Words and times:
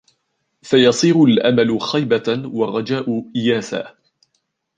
فَيَصِيرُ 0.61 1.23
الْأَمَلُ 1.23 1.81
خَيْبَةً 1.81 2.49
وَالرَّجَاءُ 2.53 3.25
إيَاسًا 3.35 3.95